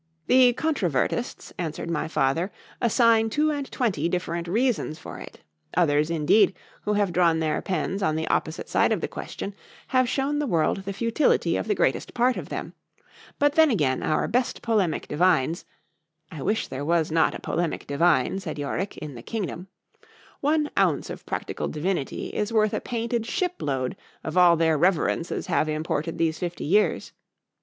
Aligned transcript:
The 0.25 0.53
controvertists, 0.53 1.53
answered 1.59 1.87
my 1.91 2.07
father, 2.07 2.51
assign 2.81 3.29
two 3.29 3.51
and 3.51 3.71
twenty 3.71 4.09
different 4.09 4.47
reasons 4.47 4.97
for 4.97 5.19
it:—others, 5.19 6.09
indeed, 6.09 6.55
who 6.85 6.93
have 6.93 7.13
drawn 7.13 7.37
their 7.39 7.61
pens 7.61 8.01
on 8.01 8.15
the 8.15 8.27
opposite 8.27 8.67
side 8.67 8.91
of 8.91 9.01
the 9.01 9.07
question, 9.07 9.53
have 9.89 10.09
shewn 10.09 10.39
the 10.39 10.47
world 10.47 10.85
the 10.85 10.93
futility 10.93 11.55
of 11.55 11.67
the 11.67 11.75
greatest 11.75 12.15
part 12.15 12.35
of 12.35 12.49
them.—But 12.49 13.53
then 13.53 13.69
again, 13.69 14.01
our 14.01 14.27
best 14.27 14.63
polemic 14.63 15.07
divines—I 15.07 16.41
wish 16.41 16.67
there 16.67 16.83
was 16.83 17.11
not 17.11 17.35
a 17.35 17.39
polemic 17.39 17.85
divine, 17.85 18.39
said 18.39 18.57
Yorick, 18.57 18.97
in 18.97 19.13
the 19.13 19.21
kingdom;—one 19.21 20.71
ounce 20.79 21.11
of 21.11 21.27
practical 21.27 21.67
divinity—is 21.67 22.51
worth 22.51 22.73
a 22.73 22.81
painted 22.81 23.27
ship 23.27 23.61
load 23.61 23.95
of 24.23 24.35
all 24.35 24.55
their 24.57 24.79
reverences 24.79 25.45
have 25.45 25.69
imported 25.69 26.17
these 26.17 26.39
fifty 26.39 26.63
years. 26.65 27.11